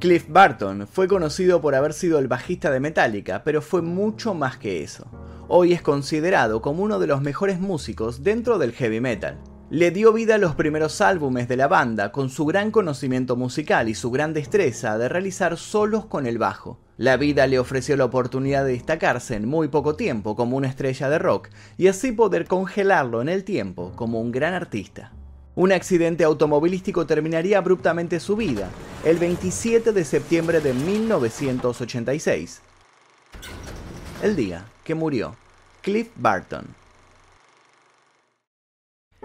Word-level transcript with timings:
Cliff 0.00 0.26
Barton 0.28 0.86
fue 0.86 1.08
conocido 1.08 1.60
por 1.60 1.74
haber 1.74 1.92
sido 1.92 2.20
el 2.20 2.28
bajista 2.28 2.70
de 2.70 2.78
Metallica, 2.78 3.42
pero 3.42 3.60
fue 3.60 3.82
mucho 3.82 4.32
más 4.32 4.56
que 4.56 4.84
eso. 4.84 5.08
Hoy 5.48 5.72
es 5.72 5.82
considerado 5.82 6.62
como 6.62 6.84
uno 6.84 7.00
de 7.00 7.08
los 7.08 7.20
mejores 7.20 7.58
músicos 7.58 8.22
dentro 8.22 8.58
del 8.58 8.72
heavy 8.72 9.00
metal. 9.00 9.38
Le 9.70 9.90
dio 9.90 10.12
vida 10.12 10.36
a 10.36 10.38
los 10.38 10.54
primeros 10.54 11.00
álbumes 11.00 11.48
de 11.48 11.56
la 11.56 11.66
banda 11.66 12.12
con 12.12 12.30
su 12.30 12.46
gran 12.46 12.70
conocimiento 12.70 13.34
musical 13.34 13.88
y 13.88 13.96
su 13.96 14.12
gran 14.12 14.34
destreza 14.34 14.96
de 14.98 15.08
realizar 15.08 15.56
solos 15.56 16.06
con 16.06 16.26
el 16.26 16.38
bajo. 16.38 16.78
La 16.96 17.16
vida 17.16 17.48
le 17.48 17.58
ofreció 17.58 17.96
la 17.96 18.04
oportunidad 18.04 18.64
de 18.64 18.72
destacarse 18.72 19.34
en 19.34 19.48
muy 19.48 19.66
poco 19.66 19.96
tiempo 19.96 20.36
como 20.36 20.56
una 20.56 20.68
estrella 20.68 21.10
de 21.10 21.18
rock 21.18 21.48
y 21.76 21.88
así 21.88 22.12
poder 22.12 22.46
congelarlo 22.46 23.20
en 23.20 23.28
el 23.28 23.42
tiempo 23.42 23.90
como 23.96 24.20
un 24.20 24.30
gran 24.30 24.54
artista. 24.54 25.12
Un 25.58 25.72
accidente 25.72 26.22
automovilístico 26.22 27.04
terminaría 27.04 27.58
abruptamente 27.58 28.20
su 28.20 28.36
vida 28.36 28.70
el 29.04 29.18
27 29.18 29.90
de 29.90 30.04
septiembre 30.04 30.60
de 30.60 30.72
1986, 30.72 32.60
el 34.22 34.36
día 34.36 34.66
que 34.84 34.94
murió 34.94 35.34
Cliff 35.82 36.10
Barton. 36.14 36.64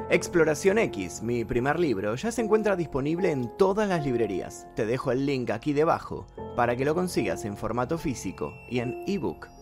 Exploración 0.09 0.79
X, 0.79 1.21
mi 1.21 1.45
primer 1.45 1.79
libro, 1.79 2.15
ya 2.15 2.31
se 2.31 2.41
encuentra 2.41 2.75
disponible 2.75 3.29
en 3.29 3.55
todas 3.55 3.88
las 3.88 4.03
librerías. 4.03 4.65
Te 4.75 4.88
dejo 4.88 5.11
el 5.11 5.27
link 5.27 5.52
aquí 5.52 5.71
debajo 5.71 6.25
para 6.55 6.75
que 6.75 6.83
lo 6.83 6.95
consigas 6.95 7.45
en 7.45 7.55
formato 7.55 7.99
físico 7.99 8.55
y 8.71 8.79
en 8.79 9.03
ebook. 9.05 9.52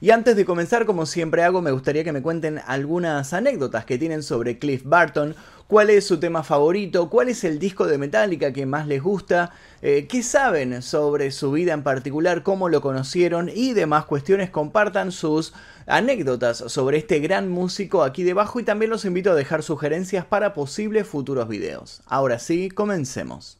Y 0.00 0.12
antes 0.12 0.36
de 0.36 0.44
comenzar, 0.44 0.86
como 0.86 1.06
siempre 1.06 1.42
hago, 1.42 1.60
me 1.60 1.72
gustaría 1.72 2.04
que 2.04 2.12
me 2.12 2.22
cuenten 2.22 2.60
algunas 2.68 3.32
anécdotas 3.32 3.84
que 3.84 3.98
tienen 3.98 4.22
sobre 4.22 4.60
Cliff 4.60 4.82
Barton, 4.84 5.34
cuál 5.66 5.90
es 5.90 6.06
su 6.06 6.20
tema 6.20 6.44
favorito, 6.44 7.10
cuál 7.10 7.28
es 7.28 7.42
el 7.42 7.58
disco 7.58 7.84
de 7.88 7.98
Metallica 7.98 8.52
que 8.52 8.64
más 8.64 8.86
les 8.86 9.02
gusta, 9.02 9.50
eh, 9.82 10.06
qué 10.08 10.22
saben 10.22 10.82
sobre 10.82 11.32
su 11.32 11.50
vida 11.50 11.72
en 11.72 11.82
particular, 11.82 12.44
cómo 12.44 12.68
lo 12.68 12.80
conocieron 12.80 13.50
y 13.52 13.72
demás 13.72 14.04
cuestiones. 14.04 14.50
Compartan 14.50 15.10
sus 15.10 15.52
anécdotas 15.88 16.58
sobre 16.58 16.98
este 16.98 17.18
gran 17.18 17.48
músico 17.48 18.04
aquí 18.04 18.22
debajo 18.22 18.60
y 18.60 18.62
también 18.62 18.92
los 18.92 19.04
invito 19.04 19.32
a 19.32 19.34
dejar 19.34 19.64
sugerencias 19.64 20.24
para 20.24 20.54
posibles 20.54 21.08
futuros 21.08 21.48
videos. 21.48 22.02
Ahora 22.06 22.38
sí, 22.38 22.70
comencemos. 22.70 23.57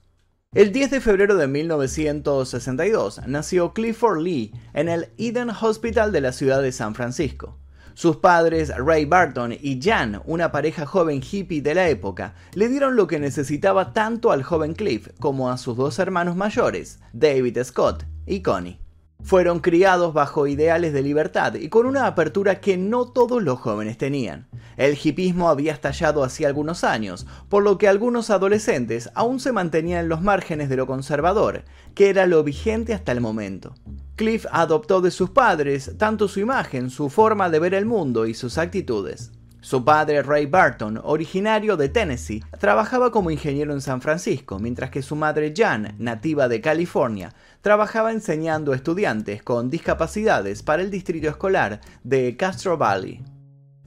El 0.55 0.73
10 0.73 0.93
de 0.93 1.01
febrero 1.03 1.37
de 1.37 1.47
1962 1.47 3.21
nació 3.27 3.75
Clifford 3.75 4.23
Lee 4.23 4.55
en 4.73 4.89
el 4.89 5.11
Eden 5.19 5.51
Hospital 5.51 6.11
de 6.11 6.23
la 6.23 6.33
ciudad 6.33 6.63
de 6.63 6.73
San 6.73 6.95
Francisco. 6.95 7.59
Sus 7.93 8.17
padres, 8.17 8.73
Ray 8.75 9.05
Barton 9.05 9.53
y 9.53 9.79
Jan, 9.79 10.23
una 10.25 10.51
pareja 10.51 10.87
joven 10.87 11.21
hippie 11.21 11.61
de 11.61 11.75
la 11.75 11.91
época, 11.91 12.35
le 12.55 12.69
dieron 12.69 12.97
lo 12.97 13.07
que 13.07 13.21
necesitaba 13.21 13.93
tanto 13.93 14.33
al 14.33 14.43
joven 14.43 14.73
Cliff 14.73 15.09
como 15.21 15.51
a 15.51 15.59
sus 15.59 15.77
dos 15.77 15.99
hermanos 15.99 16.35
mayores, 16.35 16.99
David 17.13 17.59
Scott 17.63 18.07
y 18.25 18.41
Connie. 18.41 18.81
Fueron 19.23 19.61
criados 19.61 20.15
bajo 20.15 20.47
ideales 20.47 20.93
de 20.93 21.03
libertad 21.03 21.55
y 21.55 21.69
con 21.69 21.87
una 21.87 22.07
apertura 22.07 22.61
que 22.61 22.77
no 22.77 23.07
todos 23.07 23.43
los 23.43 23.59
jóvenes 23.59 23.99
tenían. 23.99 24.49
El 24.77 24.97
hipismo 25.03 25.49
había 25.49 25.73
estallado 25.73 26.23
hacía 26.23 26.47
algunos 26.47 26.85
años, 26.85 27.27
por 27.49 27.65
lo 27.65 27.79
que 27.79 27.89
algunos 27.89 28.31
adolescentes 28.31 29.11
aún 29.15 29.41
se 29.41 29.53
mantenían 29.53 30.05
en 30.05 30.09
los 30.09 30.23
márgenes 30.23 30.69
de 30.69 30.77
lo 30.77 30.87
conservador, 30.87 31.65
que 31.95 32.11
era 32.11 32.27
lo 32.27 32.45
vigente 32.45 32.95
hasta 32.95 33.13
el 33.13 33.21
momento. 33.21 33.75
Cliff 34.15 34.47
adoptó 34.51 35.01
de 35.01 35.11
sus 35.11 35.31
padres 35.31 35.93
tanto 35.99 36.29
su 36.29 36.41
imagen, 36.41 36.91
su 36.91 37.11
forma 37.11 37.51
de 37.51 37.59
ver 37.59 37.75
el 37.75 37.87
mundo 37.87 38.27
y 38.27 38.35
sus 38.35 38.57
actitudes. 38.57 39.33
Su 39.61 39.85
padre, 39.85 40.23
Ray 40.23 40.47
Barton, 40.47 41.01
originario 41.03 41.77
de 41.77 41.89
Tennessee, 41.89 42.45
trabajaba 42.61 43.11
como 43.11 43.31
ingeniero 43.31 43.73
en 43.73 43.81
San 43.81 44.01
Francisco, 44.01 44.59
mientras 44.59 44.91
que 44.91 45.03
su 45.03 45.17
madre, 45.17 45.53
Jan, 45.57 45.97
nativa 45.99 46.49
de 46.49 46.61
California, 46.61 47.35
trabajaba 47.61 48.13
enseñando 48.13 48.73
a 48.73 48.77
estudiantes 48.77 49.43
con 49.43 49.69
discapacidades 49.69 50.63
para 50.63 50.83
el 50.83 50.91
distrito 50.91 51.29
escolar 51.29 51.81
de 52.05 52.37
Castro 52.37 52.79
Valley. 52.79 53.23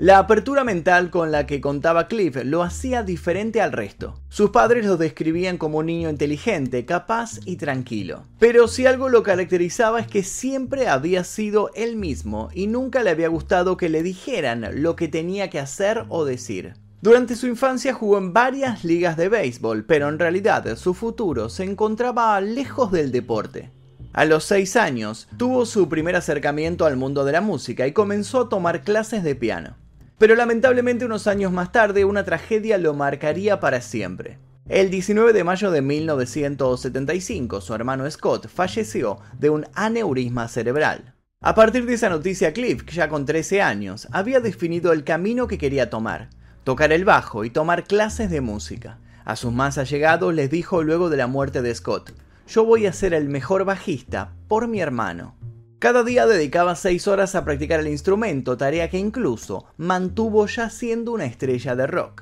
La 0.02 0.18
apertura 0.18 0.64
mental 0.64 1.12
con 1.12 1.32
la 1.32 1.46
que 1.46 1.62
contaba 1.62 2.08
Cliff 2.08 2.36
lo 2.44 2.64
hacía 2.64 3.04
diferente 3.04 3.62
al 3.62 3.72
resto. 3.72 4.20
Sus 4.30 4.50
padres 4.50 4.84
lo 4.84 4.98
describían 4.98 5.60
como 5.60 5.78
un 5.78 5.86
niño 5.86 6.10
inteligente, 6.10 6.88
capaz 6.88 7.40
y 7.46 7.58
tranquilo. 7.58 8.24
Pero 8.40 8.68
si 8.68 8.88
algo 8.88 9.10
lo 9.10 9.22
caracterizaba 9.22 10.00
es 10.00 10.08
que 10.08 10.24
siempre 10.24 10.88
había 10.88 11.24
sido 11.24 11.70
él 11.76 11.98
mismo 11.98 12.50
y 12.52 12.66
nunca 12.66 13.04
le 13.04 13.12
había 13.12 13.28
gustado 13.28 13.78
que 13.78 13.90
le 13.90 14.02
dijeran 14.02 14.82
lo 14.82 14.96
que 14.96 15.08
tenía 15.08 15.52
que 15.52 15.60
hacer 15.60 16.06
o 16.10 16.26
decir. 16.26 16.74
Durante 17.04 17.36
su 17.36 17.46
infancia 17.46 17.94
jugó 17.94 18.18
en 18.18 18.34
varias 18.34 18.84
ligas 18.84 19.18
de 19.18 19.30
béisbol, 19.30 19.86
pero 19.86 20.10
en 20.10 20.18
realidad 20.18 20.78
su 20.78 20.96
futuro 20.96 21.48
se 21.48 21.64
encontraba 21.64 22.42
lejos 22.42 22.92
del 22.92 23.12
deporte. 23.12 23.70
A 24.14 24.26
los 24.26 24.46
6 24.46 24.78
años 24.78 25.28
tuvo 25.38 25.68
su 25.68 25.90
primer 25.90 26.16
acercamiento 26.16 26.88
al 26.88 26.98
mundo 26.98 27.24
de 27.24 27.34
la 27.34 27.42
música 27.42 27.86
y 27.86 27.92
comenzó 27.92 28.42
a 28.42 28.50
tomar 28.50 28.84
clases 28.84 29.24
de 29.24 29.36
piano. 29.36 29.76
Pero 30.22 30.36
lamentablemente 30.36 31.04
unos 31.04 31.26
años 31.26 31.52
más 31.52 31.72
tarde 31.72 32.06
una 32.06 32.24
tragedia 32.24 32.78
lo 32.78 32.94
marcaría 32.94 33.60
para 33.60 33.82
siempre. 33.82 34.38
El 34.70 34.92
19 34.92 35.34
de 35.34 35.44
mayo 35.44 35.72
de 35.72 35.82
1975 35.82 37.60
su 37.60 37.74
hermano 37.74 38.08
Scott 38.12 38.48
falleció 38.48 39.18
de 39.40 39.50
un 39.50 39.66
aneurisma 39.74 40.48
cerebral. 40.48 41.16
A 41.42 41.56
partir 41.56 41.88
de 41.88 41.96
esa 41.96 42.10
noticia 42.10 42.54
Cliff, 42.54 42.86
ya 42.86 43.10
con 43.10 43.26
13 43.26 43.64
años, 43.64 44.08
había 44.12 44.42
definido 44.42 44.94
el 44.94 45.04
camino 45.04 45.48
que 45.48 45.58
quería 45.58 45.90
tomar, 45.90 46.30
tocar 46.64 46.92
el 46.92 47.04
bajo 47.04 47.44
y 47.44 47.50
tomar 47.50 47.86
clases 47.86 48.30
de 48.30 48.42
música. 48.42 49.00
A 49.26 49.36
sus 49.36 49.52
más 49.52 49.80
allegados 49.80 50.36
les 50.36 50.52
dijo 50.52 50.84
luego 50.84 51.10
de 51.10 51.18
la 51.18 51.26
muerte 51.26 51.64
de 51.64 51.74
Scott, 51.74 52.14
yo 52.48 52.64
voy 52.64 52.86
a 52.86 52.94
ser 52.94 53.16
el 53.16 53.28
mejor 53.28 53.66
bajista 53.66 54.34
por 54.48 54.68
mi 54.68 54.82
hermano. 54.82 55.36
Cada 55.82 56.04
día 56.04 56.28
dedicaba 56.28 56.76
6 56.76 57.08
horas 57.08 57.34
a 57.34 57.44
practicar 57.44 57.80
el 57.80 57.88
instrumento, 57.88 58.56
tarea 58.56 58.88
que 58.88 59.00
incluso 59.00 59.66
mantuvo 59.78 60.46
ya 60.46 60.70
siendo 60.70 61.12
una 61.12 61.26
estrella 61.26 61.76
de 61.76 61.88
rock. 61.88 62.22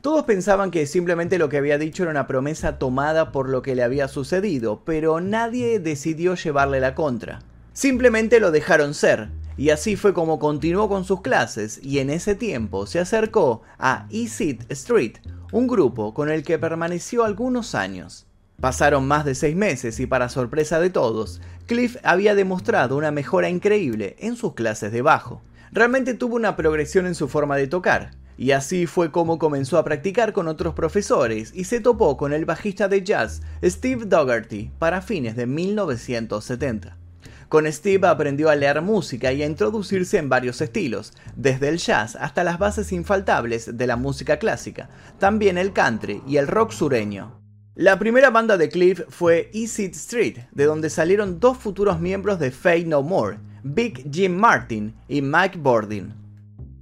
Todos 0.00 0.24
pensaban 0.24 0.72
que 0.72 0.84
simplemente 0.84 1.38
lo 1.38 1.48
que 1.48 1.58
había 1.58 1.78
dicho 1.78 2.02
era 2.02 2.10
una 2.10 2.26
promesa 2.26 2.80
tomada 2.80 3.30
por 3.30 3.50
lo 3.50 3.62
que 3.62 3.76
le 3.76 3.84
había 3.84 4.08
sucedido, 4.08 4.82
pero 4.84 5.20
nadie 5.20 5.78
decidió 5.78 6.34
llevarle 6.34 6.80
la 6.80 6.96
contra. 6.96 7.38
Simplemente 7.72 8.40
lo 8.40 8.50
dejaron 8.50 8.94
ser, 8.94 9.28
y 9.56 9.70
así 9.70 9.94
fue 9.94 10.12
como 10.12 10.40
continuó 10.40 10.88
con 10.88 11.04
sus 11.04 11.20
clases 11.20 11.78
y 11.80 12.00
en 12.00 12.10
ese 12.10 12.34
tiempo 12.34 12.88
se 12.88 12.98
acercó 12.98 13.62
a 13.78 14.08
Easy 14.10 14.58
Street, 14.70 15.18
un 15.52 15.68
grupo 15.68 16.14
con 16.14 16.30
el 16.30 16.42
que 16.42 16.58
permaneció 16.58 17.22
algunos 17.22 17.76
años. 17.76 18.27
Pasaron 18.60 19.06
más 19.06 19.24
de 19.24 19.36
seis 19.36 19.54
meses 19.54 20.00
y 20.00 20.06
para 20.06 20.28
sorpresa 20.28 20.80
de 20.80 20.90
todos, 20.90 21.40
Cliff 21.66 21.96
había 22.02 22.34
demostrado 22.34 22.96
una 22.96 23.12
mejora 23.12 23.48
increíble 23.48 24.16
en 24.18 24.34
sus 24.34 24.54
clases 24.54 24.90
de 24.90 25.00
bajo. 25.00 25.42
Realmente 25.70 26.14
tuvo 26.14 26.34
una 26.34 26.56
progresión 26.56 27.06
en 27.06 27.14
su 27.14 27.28
forma 27.28 27.56
de 27.56 27.68
tocar, 27.68 28.10
y 28.36 28.50
así 28.50 28.86
fue 28.86 29.12
como 29.12 29.38
comenzó 29.38 29.78
a 29.78 29.84
practicar 29.84 30.32
con 30.32 30.48
otros 30.48 30.74
profesores 30.74 31.52
y 31.54 31.64
se 31.64 31.78
topó 31.78 32.16
con 32.16 32.32
el 32.32 32.46
bajista 32.46 32.88
de 32.88 33.04
jazz 33.04 33.42
Steve 33.62 34.06
Dougherty 34.06 34.72
para 34.80 35.02
fines 35.02 35.36
de 35.36 35.46
1970. 35.46 36.96
Con 37.48 37.72
Steve 37.72 38.08
aprendió 38.08 38.50
a 38.50 38.56
leer 38.56 38.82
música 38.82 39.32
y 39.32 39.44
a 39.44 39.46
introducirse 39.46 40.18
en 40.18 40.28
varios 40.28 40.60
estilos, 40.60 41.12
desde 41.36 41.68
el 41.68 41.78
jazz 41.78 42.16
hasta 42.16 42.42
las 42.42 42.58
bases 42.58 42.90
infaltables 42.90 43.78
de 43.78 43.86
la 43.86 43.94
música 43.94 44.40
clásica, 44.40 44.88
también 45.20 45.58
el 45.58 45.72
country 45.72 46.22
y 46.26 46.38
el 46.38 46.48
rock 46.48 46.72
sureño. 46.72 47.37
La 47.78 47.96
primera 47.96 48.30
banda 48.30 48.56
de 48.56 48.70
Cliff 48.70 49.02
fue 49.08 49.52
Easy 49.54 49.84
Street, 49.84 50.38
de 50.50 50.64
donde 50.64 50.90
salieron 50.90 51.38
dos 51.38 51.58
futuros 51.58 52.00
miembros 52.00 52.40
de 52.40 52.50
Fate 52.50 52.86
No 52.86 53.04
More, 53.04 53.38
Big 53.62 54.10
Jim 54.12 54.34
Martin 54.34 54.96
y 55.06 55.22
Mike 55.22 55.58
Bordin. 55.58 56.12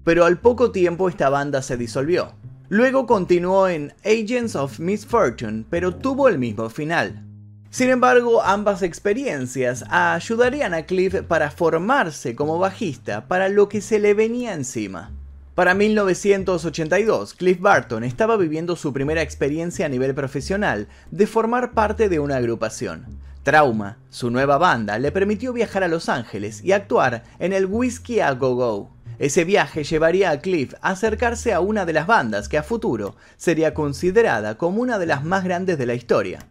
Pero 0.04 0.24
al 0.24 0.38
poco 0.38 0.72
tiempo 0.72 1.10
esta 1.10 1.28
banda 1.28 1.60
se 1.60 1.76
disolvió. 1.76 2.32
Luego 2.70 3.04
continuó 3.04 3.68
en 3.68 3.92
Agents 4.06 4.56
of 4.56 4.78
Misfortune, 4.80 5.66
pero 5.68 5.94
tuvo 5.94 6.28
el 6.28 6.38
mismo 6.38 6.70
final. 6.70 7.22
Sin 7.68 7.90
embargo, 7.90 8.42
ambas 8.42 8.80
experiencias 8.80 9.84
ayudarían 9.90 10.72
a 10.72 10.86
Cliff 10.86 11.20
para 11.28 11.50
formarse 11.50 12.34
como 12.34 12.58
bajista 12.58 13.28
para 13.28 13.50
lo 13.50 13.68
que 13.68 13.82
se 13.82 13.98
le 13.98 14.14
venía 14.14 14.54
encima. 14.54 15.12
Para 15.56 15.72
1982, 15.72 17.32
Cliff 17.32 17.58
Barton 17.62 18.04
estaba 18.04 18.36
viviendo 18.36 18.76
su 18.76 18.92
primera 18.92 19.22
experiencia 19.22 19.86
a 19.86 19.88
nivel 19.88 20.14
profesional 20.14 20.86
de 21.10 21.26
formar 21.26 21.72
parte 21.72 22.10
de 22.10 22.20
una 22.20 22.36
agrupación. 22.36 23.06
Trauma, 23.42 23.96
su 24.10 24.30
nueva 24.30 24.58
banda, 24.58 24.98
le 24.98 25.12
permitió 25.12 25.54
viajar 25.54 25.82
a 25.82 25.88
Los 25.88 26.10
Ángeles 26.10 26.62
y 26.62 26.72
actuar 26.72 27.22
en 27.38 27.54
el 27.54 27.64
Whiskey 27.64 28.20
a 28.20 28.32
Go 28.32 28.54
Go. 28.54 28.90
Ese 29.18 29.44
viaje 29.44 29.82
llevaría 29.82 30.30
a 30.30 30.40
Cliff 30.42 30.74
a 30.82 30.90
acercarse 30.90 31.54
a 31.54 31.60
una 31.60 31.86
de 31.86 31.94
las 31.94 32.06
bandas 32.06 32.50
que 32.50 32.58
a 32.58 32.62
futuro 32.62 33.16
sería 33.38 33.72
considerada 33.72 34.58
como 34.58 34.82
una 34.82 34.98
de 34.98 35.06
las 35.06 35.24
más 35.24 35.42
grandes 35.42 35.78
de 35.78 35.86
la 35.86 35.94
historia. 35.94 36.50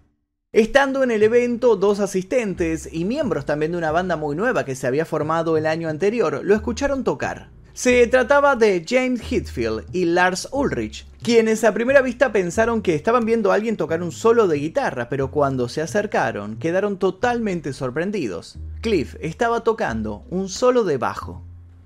Estando 0.52 1.04
en 1.04 1.12
el 1.12 1.22
evento, 1.22 1.76
dos 1.76 2.00
asistentes 2.00 2.90
y 2.92 3.06
miembros 3.06 3.46
también 3.46 3.74
de 3.74 3.78
una 3.78 3.92
banda 3.92 4.16
muy 4.16 4.36
nueva 4.36 4.66
que 4.66 4.74
se 4.74 4.88
había 4.88 5.06
formado 5.06 5.58
el 5.58 5.68
año 5.68 5.90
anterior 5.90 6.42
lo 6.44 6.56
escucharon 6.56 7.04
tocar. 7.04 7.54
Se 7.76 8.08
trataba 8.08 8.56
de 8.56 8.86
James 8.88 9.20
Hetfield 9.30 9.84
y 9.92 10.06
Lars 10.06 10.48
Ulrich, 10.54 11.06
quienes 11.22 11.66
a 11.66 11.74
primera 11.74 12.02
vista 12.02 12.32
pensaron 12.32 12.82
que 12.82 12.96
estaban 12.96 13.26
viendo 13.26 13.52
a 13.52 13.56
alguien 13.56 13.76
tocar 13.76 14.02
un 14.02 14.14
solo 14.14 14.48
de 14.48 14.60
guitarra, 14.60 15.10
pero 15.10 15.30
cuando 15.30 15.68
se 15.68 15.82
acercaron 15.82 16.56
quedaron 16.56 16.98
totalmente 16.98 17.74
sorprendidos. 17.74 18.58
Cliff 18.80 19.18
estaba 19.20 19.66
tocando 19.66 20.24
un 20.30 20.48
solo 20.48 20.86
de 20.86 20.98
bajo. 20.98 21.44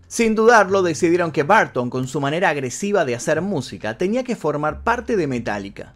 Sin 0.08 0.36
dudarlo, 0.36 0.84
decidieron 0.84 1.32
que 1.32 1.42
Barton, 1.42 1.90
con 1.90 2.08
su 2.08 2.22
manera 2.22 2.50
agresiva 2.50 3.04
de 3.04 3.16
hacer 3.16 3.42
música, 3.42 3.98
tenía 3.98 4.24
que 4.24 4.36
formar 4.36 4.84
parte 4.84 5.18
de 5.18 5.26
Metallica. 5.26 5.96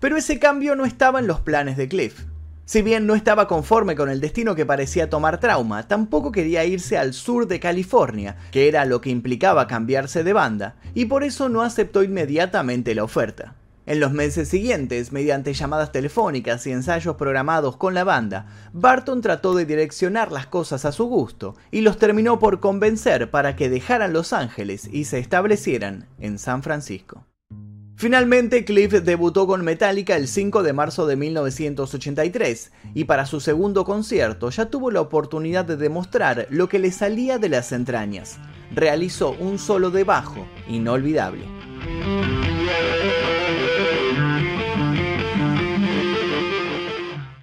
Pero 0.00 0.16
ese 0.16 0.40
cambio 0.40 0.74
no 0.74 0.84
estaba 0.84 1.20
en 1.20 1.28
los 1.28 1.38
planes 1.38 1.76
de 1.76 1.86
Cliff. 1.86 2.24
Si 2.68 2.82
bien 2.82 3.06
no 3.06 3.14
estaba 3.14 3.48
conforme 3.48 3.96
con 3.96 4.10
el 4.10 4.20
destino 4.20 4.54
que 4.54 4.66
parecía 4.66 5.08
tomar 5.08 5.40
trauma, 5.40 5.88
tampoco 5.88 6.30
quería 6.30 6.66
irse 6.66 6.98
al 6.98 7.14
sur 7.14 7.46
de 7.48 7.60
California, 7.60 8.36
que 8.50 8.68
era 8.68 8.84
lo 8.84 9.00
que 9.00 9.08
implicaba 9.08 9.66
cambiarse 9.66 10.22
de 10.22 10.34
banda, 10.34 10.76
y 10.92 11.06
por 11.06 11.24
eso 11.24 11.48
no 11.48 11.62
aceptó 11.62 12.02
inmediatamente 12.02 12.94
la 12.94 13.04
oferta. 13.04 13.54
En 13.86 14.00
los 14.00 14.12
meses 14.12 14.50
siguientes, 14.50 15.12
mediante 15.12 15.54
llamadas 15.54 15.92
telefónicas 15.92 16.66
y 16.66 16.72
ensayos 16.72 17.16
programados 17.16 17.78
con 17.78 17.94
la 17.94 18.04
banda, 18.04 18.44
Barton 18.74 19.22
trató 19.22 19.54
de 19.54 19.64
direccionar 19.64 20.30
las 20.30 20.46
cosas 20.46 20.84
a 20.84 20.92
su 20.92 21.06
gusto 21.06 21.56
y 21.70 21.80
los 21.80 21.96
terminó 21.96 22.38
por 22.38 22.60
convencer 22.60 23.30
para 23.30 23.56
que 23.56 23.70
dejaran 23.70 24.12
Los 24.12 24.34
Ángeles 24.34 24.86
y 24.92 25.06
se 25.06 25.20
establecieran 25.20 26.06
en 26.20 26.38
San 26.38 26.62
Francisco. 26.62 27.24
Finalmente, 27.98 28.64
Cliff 28.64 28.92
debutó 28.92 29.48
con 29.48 29.64
Metallica 29.64 30.14
el 30.14 30.28
5 30.28 30.62
de 30.62 30.72
marzo 30.72 31.04
de 31.08 31.16
1983 31.16 32.70
y 32.94 33.04
para 33.06 33.26
su 33.26 33.40
segundo 33.40 33.84
concierto 33.84 34.50
ya 34.50 34.66
tuvo 34.66 34.92
la 34.92 35.00
oportunidad 35.00 35.64
de 35.64 35.76
demostrar 35.76 36.46
lo 36.48 36.68
que 36.68 36.78
le 36.78 36.92
salía 36.92 37.38
de 37.38 37.48
las 37.48 37.72
entrañas. 37.72 38.38
Realizó 38.72 39.32
un 39.32 39.58
solo 39.58 39.90
de 39.90 40.04
bajo 40.04 40.46
inolvidable. 40.68 41.42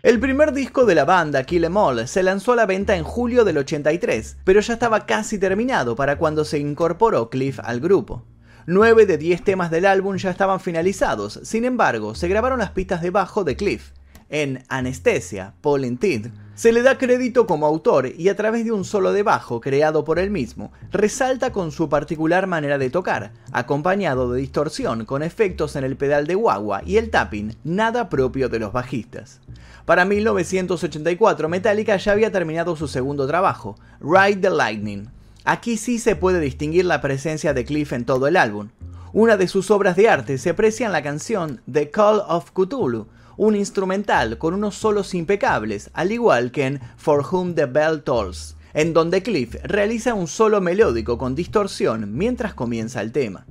El 0.03 0.21
primer 0.21 0.53
disco 0.53 0.85
de 0.85 0.95
la 0.95 1.03
banda, 1.03 1.43
Kill 1.43 1.65
Em 1.65 1.75
All, 1.75 2.07
se 2.07 2.23
lanzó 2.23 2.53
a 2.53 2.55
la 2.55 2.65
venta 2.65 2.95
en 2.95 3.03
julio 3.03 3.43
del 3.43 3.57
83, 3.57 4.37
pero 4.45 4.61
ya 4.61 4.75
estaba 4.75 5.05
casi 5.05 5.37
terminado 5.37 5.97
para 5.97 6.17
cuando 6.17 6.45
se 6.45 6.59
incorporó 6.59 7.29
Cliff 7.29 7.59
al 7.61 7.81
grupo. 7.81 8.23
9 8.67 9.05
de 9.05 9.19
10 9.19 9.43
temas 9.43 9.69
del 9.69 9.85
álbum 9.85 10.15
ya 10.15 10.31
estaban 10.31 10.59
finalizados, 10.59 11.39
sin 11.43 11.65
embargo, 11.65 12.15
se 12.15 12.27
grabaron 12.27 12.57
las 12.57 12.71
pistas 12.71 12.99
de 13.03 13.11
bajo 13.11 13.43
de 13.43 13.55
Cliff. 13.55 13.91
En 14.27 14.63
Anestesia, 14.69 15.53
Paul 15.61 15.85
Intid, 15.85 16.29
se 16.55 16.71
le 16.71 16.81
da 16.81 16.97
crédito 16.97 17.45
como 17.45 17.67
autor 17.67 18.07
y 18.17 18.27
a 18.29 18.35
través 18.35 18.65
de 18.65 18.71
un 18.71 18.83
solo 18.83 19.13
de 19.13 19.21
bajo 19.21 19.61
creado 19.61 20.03
por 20.03 20.17
él 20.17 20.31
mismo, 20.31 20.71
resalta 20.91 21.51
con 21.51 21.71
su 21.71 21.89
particular 21.89 22.47
manera 22.47 22.79
de 22.79 22.89
tocar, 22.89 23.33
acompañado 23.51 24.31
de 24.31 24.41
distorsión 24.41 25.05
con 25.05 25.21
efectos 25.21 25.75
en 25.75 25.83
el 25.83 25.95
pedal 25.95 26.25
de 26.25 26.33
guagua 26.33 26.81
y 26.83 26.97
el 26.97 27.11
tapping, 27.11 27.55
nada 27.63 28.09
propio 28.09 28.49
de 28.49 28.57
los 28.57 28.73
bajistas. 28.73 29.41
Para 29.85 30.05
1984, 30.05 31.49
Metallica 31.49 31.97
ya 31.97 32.13
había 32.13 32.31
terminado 32.31 32.75
su 32.75 32.87
segundo 32.87 33.27
trabajo, 33.27 33.75
Ride 34.01 34.37
the 34.37 34.49
Lightning, 34.49 35.09
Aquí 35.47 35.77
sí 35.77 35.99
se 35.99 36.15
puede 36.15 36.39
distinguir 36.39 36.85
la 36.85 37.01
presencia 37.01 37.53
de 37.53 37.65
Cliff 37.65 37.93
en 37.93 38.03
todo 38.03 38.25
el 38.25 38.35
álbum. 38.35 38.69
Una 39.13 39.37
de 39.37 39.47
sus 39.47 39.69
obras 39.69 39.95
de 39.95 40.09
arte 40.09 40.39
se 40.39 40.49
aprecia 40.49 40.87
en 40.87 40.91
la 40.91 41.03
canción 41.03 41.61
The 41.71 41.91
Call 41.91 42.23
of 42.27 42.49
Cthulhu, 42.49 43.05
un 43.37 43.55
instrumental 43.55 44.39
con 44.39 44.55
unos 44.55 44.73
solos 44.73 45.13
impecables, 45.13 45.91
al 45.93 46.11
igual 46.11 46.51
que 46.51 46.65
en 46.65 46.81
For 46.97 47.23
Whom 47.23 47.53
the 47.53 47.67
Bell 47.67 48.01
Tolls, 48.01 48.55
en 48.73 48.93
donde 48.93 49.21
Cliff 49.21 49.55
realiza 49.63 50.15
un 50.15 50.25
solo 50.25 50.61
melódico 50.61 51.19
con 51.19 51.35
distorsión 51.35 52.17
mientras 52.17 52.55
comienza 52.55 53.01
el 53.01 53.11
tema. 53.11 53.45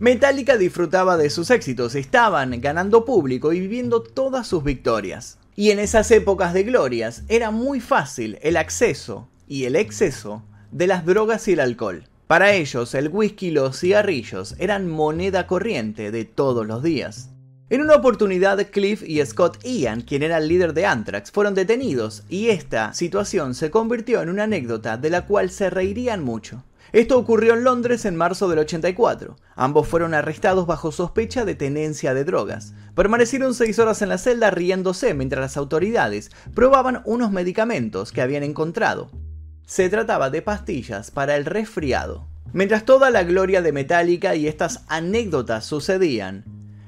Metallica 0.00 0.56
disfrutaba 0.56 1.16
de 1.16 1.30
sus 1.30 1.50
éxitos, 1.50 1.94
estaban 1.94 2.60
ganando 2.60 3.04
público 3.04 3.52
y 3.52 3.60
viviendo 3.60 4.02
todas 4.02 4.48
sus 4.48 4.64
victorias. 4.64 5.38
Y 5.54 5.70
en 5.70 5.78
esas 5.78 6.10
épocas 6.10 6.52
de 6.54 6.64
glorias 6.64 7.22
era 7.28 7.52
muy 7.52 7.78
fácil 7.78 8.36
el 8.42 8.56
acceso 8.56 9.28
y 9.46 9.64
el 9.64 9.76
exceso 9.76 10.42
de 10.74 10.88
las 10.88 11.06
drogas 11.06 11.46
y 11.46 11.52
el 11.52 11.60
alcohol. 11.60 12.02
Para 12.26 12.52
ellos, 12.52 12.96
el 12.96 13.08
whisky 13.08 13.46
y 13.46 13.50
los 13.52 13.78
cigarrillos 13.78 14.56
eran 14.58 14.88
moneda 14.88 15.46
corriente 15.46 16.10
de 16.10 16.24
todos 16.24 16.66
los 16.66 16.82
días. 16.82 17.30
En 17.70 17.80
una 17.80 17.94
oportunidad, 17.94 18.58
Cliff 18.72 19.04
y 19.06 19.24
Scott 19.24 19.62
Ian, 19.62 20.00
quien 20.00 20.24
era 20.24 20.38
el 20.38 20.48
líder 20.48 20.74
de 20.74 20.84
Anthrax, 20.84 21.30
fueron 21.30 21.54
detenidos 21.54 22.24
y 22.28 22.48
esta 22.48 22.92
situación 22.92 23.54
se 23.54 23.70
convirtió 23.70 24.20
en 24.20 24.30
una 24.30 24.44
anécdota 24.44 24.96
de 24.96 25.10
la 25.10 25.26
cual 25.26 25.50
se 25.50 25.70
reirían 25.70 26.24
mucho. 26.24 26.64
Esto 26.92 27.18
ocurrió 27.18 27.54
en 27.54 27.62
Londres 27.62 28.04
en 28.04 28.16
marzo 28.16 28.48
del 28.48 28.58
84. 28.58 29.36
Ambos 29.54 29.86
fueron 29.86 30.12
arrestados 30.12 30.66
bajo 30.66 30.90
sospecha 30.90 31.44
de 31.44 31.54
tenencia 31.54 32.14
de 32.14 32.24
drogas. 32.24 32.74
Permanecieron 32.96 33.54
seis 33.54 33.78
horas 33.78 34.02
en 34.02 34.08
la 34.08 34.18
celda 34.18 34.50
riéndose 34.50 35.14
mientras 35.14 35.40
las 35.40 35.56
autoridades 35.56 36.32
probaban 36.52 37.02
unos 37.04 37.30
medicamentos 37.30 38.10
que 38.10 38.22
habían 38.22 38.42
encontrado. 38.42 39.10
Se 39.66 39.88
trataba 39.88 40.30
de 40.30 40.42
pastillas 40.42 41.10
para 41.10 41.36
el 41.36 41.46
resfriado. 41.46 42.26
Mientras 42.52 42.84
toda 42.84 43.10
la 43.10 43.24
gloria 43.24 43.62
de 43.62 43.72
Metallica 43.72 44.34
y 44.34 44.46
estas 44.46 44.84
anécdotas 44.88 45.64
sucedían, 45.64 46.44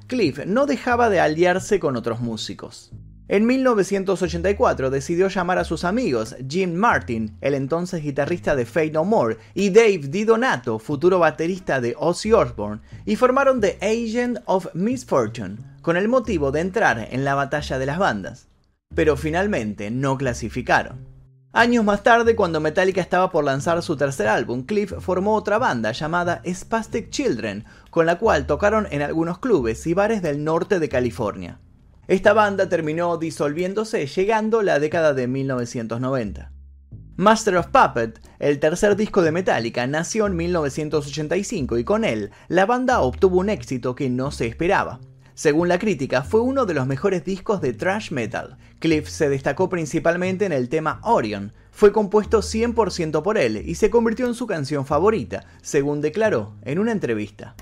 Cliff 0.07 0.45
no 0.47 0.67
dejaba 0.67 1.09
de 1.09 1.19
aliarse 1.19 1.81
con 1.81 1.97
otros 1.97 2.21
músicos. 2.21 2.93
En 3.29 3.45
1984 3.45 4.91
decidió 4.91 5.27
llamar 5.27 5.59
a 5.59 5.65
sus 5.65 5.83
amigos 5.83 6.37
Jim 6.49 6.75
Martin, 6.75 7.37
el 7.41 7.55
entonces 7.55 8.05
guitarrista 8.05 8.55
de 8.55 8.67
Fate 8.67 8.93
No 8.93 9.05
More, 9.05 9.39
y 9.55 9.71
Dave 9.71 9.99
DiDonato, 9.99 10.79
futuro 10.79 11.19
baterista 11.19 11.81
de 11.81 11.97
Ozzy 11.99 12.33
Osbourne, 12.33 12.83
y 13.05 13.17
formaron 13.17 13.61
The 13.61 13.79
Agent 13.81 14.39
of 14.45 14.73
Misfortune, 14.75 15.57
con 15.83 15.97
el 15.97 16.07
motivo 16.07 16.53
de 16.53 16.61
entrar 16.61 17.09
en 17.11 17.25
la 17.25 17.35
batalla 17.35 17.81
de 17.81 17.87
las 17.87 17.99
bandas. 17.99 18.47
Pero 18.95 19.17
finalmente 19.17 19.91
no 19.91 20.17
clasificaron. 20.17 21.16
Años 21.57 21.87
más 21.87 22.03
tarde, 22.03 22.37
cuando 22.37 22.61
Metallica 22.61 23.01
estaba 23.01 23.31
por 23.31 23.43
lanzar 23.43 23.83
su 23.83 23.97
tercer 23.97 24.29
álbum, 24.29 24.67
Cliff 24.67 24.93
formó 24.99 25.35
otra 25.35 25.57
banda 25.57 25.93
llamada 25.93 26.43
Spastic 26.47 27.09
Children, 27.09 27.65
con 27.89 28.05
la 28.05 28.19
cual 28.19 28.47
tocaron 28.47 28.87
en 28.91 29.01
algunos 29.01 29.39
clubes 29.39 29.87
y 29.87 29.95
bares 29.95 30.21
del 30.21 30.45
norte 30.45 30.79
de 30.79 30.91
California. 30.91 31.59
Esta 32.09 32.35
banda 32.35 32.69
terminó 32.69 33.17
disolviéndose 33.17 34.07
llegando 34.07 34.61
la 34.61 34.79
década 34.79 35.15
de 35.15 35.29
1990. 35.29 36.53
Master 37.17 37.57
of 37.57 37.69
Puppet, 37.69 38.21
el 38.39 38.61
tercer 38.61 38.95
disco 38.95 39.23
de 39.23 39.33
Metallica, 39.33 39.87
nació 39.87 40.27
en 40.27 40.37
1985 40.37 41.79
y 41.79 41.85
con 41.85 42.05
él 42.05 42.33
la 42.49 42.67
banda 42.67 43.01
obtuvo 43.01 43.39
un 43.39 43.49
éxito 43.49 43.95
que 43.95 44.11
no 44.11 44.31
se 44.31 44.47
esperaba. 44.47 45.01
Según 45.37 45.69
la 45.69 45.79
crítica, 45.79 46.23
fue 46.23 46.41
uno 46.41 46.65
de 46.65 46.73
los 46.73 46.87
mejores 46.87 47.23
discos 47.23 47.61
de 47.61 47.75
thrash 47.75 48.11
metal. 48.11 48.57
Cliff 48.79 49.07
se 49.07 49.29
destacó 49.29 49.69
principalmente 49.69 50.47
en 50.47 50.53
el 50.53 50.71
tema 50.71 50.99
Orion. 51.03 51.53
Fue 51.73 51.93
compuesto 51.93 52.39
100% 52.39 53.23
por 53.23 53.37
él 53.37 53.63
y 53.67 53.75
se 53.75 53.91
convirtió 53.91 54.27
en 54.27 54.33
su 54.33 54.47
canción 54.47 54.87
favorita, 54.87 55.45
según 55.61 56.01
declaró 56.01 56.55
en 56.63 56.79
una 56.79 56.93
entrevista. 56.93 57.55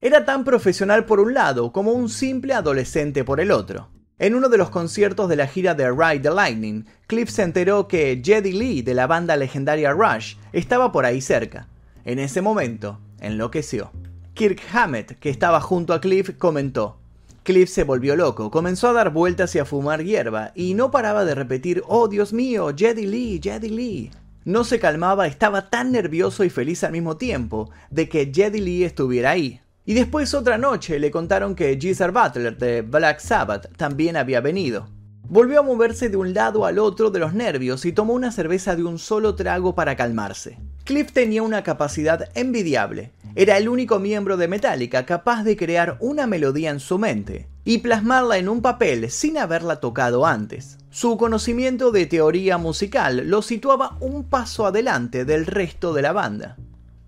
Era 0.00 0.24
tan 0.24 0.42
profesional 0.42 1.04
por 1.04 1.20
un 1.20 1.32
lado 1.32 1.70
como 1.70 1.92
un 1.92 2.08
simple 2.08 2.54
adolescente 2.54 3.22
por 3.22 3.38
el 3.38 3.52
otro. 3.52 3.88
En 4.18 4.34
uno 4.34 4.48
de 4.48 4.58
los 4.58 4.70
conciertos 4.70 5.28
de 5.28 5.36
la 5.36 5.46
gira 5.46 5.76
de 5.76 5.88
Ride 5.92 6.28
the 6.28 6.30
Lightning, 6.32 6.86
Cliff 7.06 7.30
se 7.30 7.44
enteró 7.44 7.86
que 7.86 8.20
Jedi 8.20 8.50
Lee 8.50 8.82
de 8.82 8.94
la 8.94 9.06
banda 9.06 9.36
legendaria 9.36 9.92
Rush 9.92 10.34
estaba 10.52 10.90
por 10.90 11.04
ahí 11.04 11.20
cerca. 11.20 11.68
En 12.04 12.18
ese 12.18 12.42
momento, 12.42 12.98
enloqueció. 13.20 13.92
Kirk 14.36 14.60
Hammett, 14.70 15.18
que 15.18 15.30
estaba 15.30 15.62
junto 15.62 15.94
a 15.94 16.00
Cliff, 16.02 16.32
comentó. 16.36 16.98
Cliff 17.42 17.70
se 17.70 17.84
volvió 17.84 18.16
loco, 18.16 18.50
comenzó 18.50 18.88
a 18.88 18.92
dar 18.92 19.10
vueltas 19.10 19.54
y 19.54 19.60
a 19.60 19.64
fumar 19.64 20.04
hierba, 20.04 20.52
y 20.54 20.74
no 20.74 20.90
paraba 20.90 21.24
de 21.24 21.34
repetir, 21.34 21.82
oh 21.88 22.06
Dios 22.06 22.34
mío, 22.34 22.70
Jedi 22.76 23.06
Lee, 23.06 23.40
Jedi 23.42 23.70
Lee. 23.70 24.10
No 24.44 24.64
se 24.64 24.78
calmaba, 24.78 25.26
estaba 25.26 25.70
tan 25.70 25.90
nervioso 25.90 26.44
y 26.44 26.50
feliz 26.50 26.84
al 26.84 26.92
mismo 26.92 27.16
tiempo 27.16 27.70
de 27.88 28.10
que 28.10 28.30
Jedi 28.30 28.60
Lee 28.60 28.84
estuviera 28.84 29.30
ahí. 29.30 29.62
Y 29.86 29.94
después 29.94 30.34
otra 30.34 30.58
noche 30.58 30.98
le 30.98 31.10
contaron 31.10 31.54
que 31.54 31.78
Geezer 31.80 32.12
Butler 32.12 32.58
de 32.58 32.82
Black 32.82 33.20
Sabbath 33.20 33.74
también 33.78 34.18
había 34.18 34.42
venido. 34.42 34.86
Volvió 35.22 35.60
a 35.60 35.62
moverse 35.62 36.10
de 36.10 36.18
un 36.18 36.34
lado 36.34 36.66
al 36.66 36.78
otro 36.78 37.10
de 37.10 37.20
los 37.20 37.32
nervios 37.32 37.86
y 37.86 37.92
tomó 37.92 38.12
una 38.12 38.30
cerveza 38.30 38.76
de 38.76 38.84
un 38.84 38.98
solo 38.98 39.34
trago 39.34 39.74
para 39.74 39.96
calmarse. 39.96 40.58
Cliff 40.84 41.12
tenía 41.12 41.42
una 41.42 41.62
capacidad 41.62 42.28
envidiable. 42.34 43.12
Era 43.38 43.58
el 43.58 43.68
único 43.68 43.98
miembro 43.98 44.38
de 44.38 44.48
Metallica 44.48 45.04
capaz 45.04 45.44
de 45.44 45.58
crear 45.58 45.98
una 46.00 46.26
melodía 46.26 46.70
en 46.70 46.80
su 46.80 46.98
mente 46.98 47.50
y 47.66 47.78
plasmarla 47.78 48.38
en 48.38 48.48
un 48.48 48.62
papel 48.62 49.10
sin 49.10 49.36
haberla 49.36 49.78
tocado 49.78 50.24
antes. 50.24 50.78
Su 50.88 51.18
conocimiento 51.18 51.90
de 51.90 52.06
teoría 52.06 52.56
musical 52.56 53.24
lo 53.26 53.42
situaba 53.42 53.98
un 54.00 54.24
paso 54.24 54.64
adelante 54.64 55.26
del 55.26 55.44
resto 55.44 55.92
de 55.92 56.00
la 56.00 56.12
banda. 56.12 56.56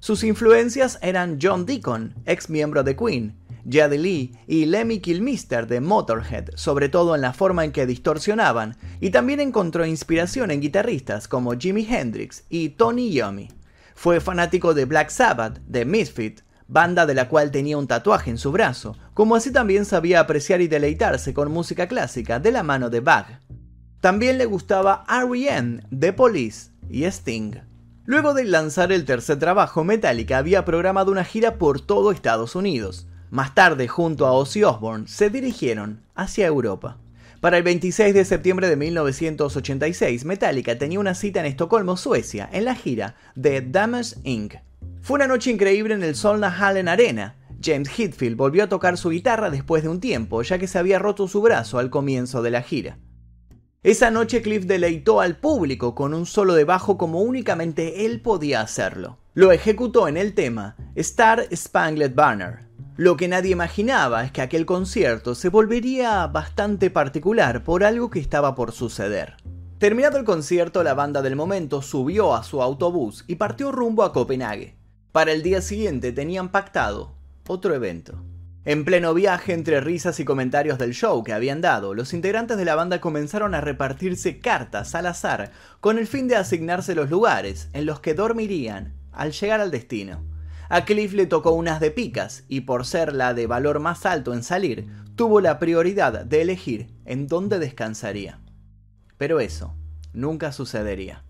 Sus 0.01 0.23
influencias 0.23 0.99
eran 1.01 1.39
John 1.41 1.65
Deacon, 1.65 2.15
ex 2.27 2.51
miembro 2.51 2.83
de 2.83 2.95
Queen, 2.95 3.35
Jade 3.67 3.97
Lee 3.97 4.33
y 4.47 4.67
Lemmy 4.67 4.99
Kilmister 4.99 5.67
de 5.67 5.81
Motorhead, 5.81 6.51
sobre 6.57 6.91
todo 6.91 7.15
en 7.15 7.23
la 7.23 7.33
forma 7.33 7.65
en 7.65 7.73
que 7.73 7.87
distorsionaban, 7.87 8.77
y 9.01 9.09
también 9.09 9.41
encontró 9.41 9.87
inspiración 9.87 10.51
en 10.51 10.61
guitarristas 10.61 11.27
como 11.27 11.59
Jimi 11.59 11.87
Hendrix 11.89 12.45
y 12.51 12.69
Tony 12.69 13.09
Iommi. 13.09 13.49
Fue 13.99 14.21
fanático 14.21 14.75
de 14.75 14.85
Black 14.85 15.11
Sabbath, 15.11 15.59
de 15.67 15.85
Misfit, 15.85 16.43
banda 16.69 17.05
de 17.05 17.15
la 17.15 17.29
cual 17.29 17.51
tenía 17.51 17.77
un 17.77 17.89
tatuaje 17.89 18.31
en 18.31 18.39
su 18.39 18.53
brazo, 18.53 18.97
como 19.13 19.35
así 19.35 19.53
también 19.53 19.85
sabía 19.85 20.21
apreciar 20.21 20.61
y 20.61 20.69
deleitarse 20.69 21.35
con 21.35 21.51
música 21.51 21.89
clásica 21.89 22.39
de 22.39 22.53
la 22.53 22.63
mano 22.63 22.91
de 22.91 23.01
Bach. 23.01 23.41
También 24.01 24.39
le 24.39 24.45
gustaba 24.45 25.05
R.E.M., 25.09 25.81
The 25.91 26.13
Police 26.13 26.71
y 26.89 27.07
Sting. 27.07 27.57
Luego 28.05 28.35
de 28.35 28.45
lanzar 28.45 28.93
el 28.93 29.05
tercer 29.05 29.41
trabajo, 29.41 29.83
Metallica 29.83 30.39
había 30.39 30.65
programado 30.65 31.11
una 31.11 31.25
gira 31.25 31.57
por 31.57 31.81
todo 31.81 32.13
Estados 32.13 32.55
Unidos. 32.55 33.09
Más 33.31 33.57
tarde, 33.57 33.89
junto 33.89 34.29
a 34.29 34.33
Ozzy 34.33 34.63
Osbourne, 34.63 35.09
se 35.09 35.29
dirigieron 35.29 36.05
hacia 36.15 36.47
Europa. 36.47 36.99
Para 37.41 37.57
el 37.57 37.63
26 37.63 38.15
de 38.15 38.25
septiembre 38.25 38.69
de 38.69 38.75
1986, 38.75 40.25
Metallica 40.25 40.77
tenía 40.77 40.99
una 40.99 41.15
cita 41.15 41.39
en 41.39 41.47
Estocolmo, 41.47 41.97
Suecia, 41.97 42.49
en 42.53 42.65
la 42.65 42.75
gira 42.75 43.15
de 43.37 43.61
Damage 43.61 44.17
Inc. 44.25 44.57
Fue 45.03 45.15
una 45.15 45.29
noche 45.29 45.53
increíble 45.53 45.95
en 45.95 46.03
el 46.03 46.17
Solna 46.17 46.51
Hallen 46.51 46.89
Arena. 46.89 47.37
James 47.63 47.89
Hetfield 47.97 48.37
volvió 48.37 48.65
a 48.65 48.69
tocar 48.69 48.99
su 48.99 49.11
guitarra 49.11 49.51
después 49.51 49.85
de 49.85 49.89
un 49.89 50.01
tiempo, 50.01 50.43
ya 50.43 50.59
que 50.59 50.67
se 50.67 50.81
había 50.81 50.99
roto 50.99 51.29
su 51.29 51.41
brazo 51.41 51.79
al 51.79 51.91
comienzo 51.91 52.43
de 52.43 52.51
la 52.51 52.63
gira. 52.63 52.99
Esa 53.85 54.11
noche 54.11 54.43
Cliff 54.43 54.67
deleitó 54.67 55.21
al 55.21 55.37
público 55.37 55.95
con 55.95 56.15
un 56.15 56.27
solo 56.27 56.55
de 56.55 56.65
bajo 56.65 56.99
como 56.99 57.21
únicamente 57.21 58.05
él 58.05 58.21
podía 58.21 58.63
hacerlo. 58.63 59.19
Lo 59.35 59.53
ejecutó 59.53 60.09
en 60.09 60.17
el 60.17 60.35
tema 60.35 60.77
Star 60.97 61.47
Spangled 61.55 62.17
Banner. 62.17 62.68
Lo 62.99 63.17
que 63.17 63.29
nadie 63.29 63.53
imaginaba 63.53 64.25
es 64.25 64.33
que 64.33 64.43
aquel 64.43 64.67
concierto 64.67 65.37
se 65.37 65.51
volvería 65.51 66.27
bastante 66.27 66.91
particular 66.91 67.63
por 67.63 67.85
algo 67.85 68.11
que 68.11 68.19
estaba 68.19 68.57
por 68.57 68.73
suceder. 68.73 69.37
Terminado 69.79 70.19
el 70.19 70.25
concierto, 70.25 70.83
la 70.83 70.95
banda 70.95 71.23
del 71.23 71.37
momento 71.37 71.81
subió 71.81 72.35
a 72.35 72.43
su 72.43 72.61
autobús 72.61 73.25
y 73.29 73.37
partió 73.37 73.71
rumbo 73.71 74.03
a 74.03 74.13
Copenhague. 74.13 74.75
Para 75.13 75.31
el 75.31 75.45
día 75.45 75.61
siguiente 75.61 76.11
tenían 76.11 76.49
pactado 76.49 77.15
otro 77.47 77.73
evento. 77.73 78.21
En 78.65 78.85
pleno 78.85 79.15
viaje, 79.15 79.53
entre 79.53 79.81
risas 79.81 80.19
y 80.19 80.25
comentarios 80.25 80.77
del 80.77 80.93
show 80.93 81.23
que 81.23 81.33
habían 81.33 81.61
dado, 81.61 81.95
los 81.95 82.13
integrantes 82.13 82.57
de 82.57 82.65
la 82.65 82.75
banda 82.75 83.01
comenzaron 83.01 83.55
a 83.55 83.61
repartirse 83.61 84.41
cartas 84.41 84.97
al 84.97 85.07
azar 85.07 85.53
con 85.79 85.99
el 85.99 86.09
fin 86.09 86.27
de 86.27 86.35
asignarse 86.35 86.97
los 86.97 87.11
lugares 87.11 87.69
en 87.75 87.87
los 87.87 88.01
que 88.01 88.15
dormirían 88.15 88.95
al 89.13 89.31
llegar 89.31 89.61
al 89.61 89.71
destino. 89.71 90.28
A 90.71 90.85
Cliff 90.85 91.15
le 91.15 91.25
tocó 91.25 91.53
unas 91.53 91.81
de 91.81 91.91
picas 91.91 92.45
y 92.47 92.61
por 92.63 92.85
ser 92.85 93.15
la 93.15 93.33
de 93.33 93.47
valor 93.47 93.81
más 93.81 94.05
alto 94.05 94.35
en 94.35 94.43
salir, 94.43 94.87
tuvo 95.17 95.41
la 95.41 95.59
prioridad 95.59 96.27
de 96.27 96.43
elegir 96.43 96.89
en 97.07 97.27
dónde 97.27 97.59
descansaría. 97.59 98.41
Pero 99.17 99.41
eso 99.41 99.75
nunca 100.13 100.53
sucedería. 100.53 101.25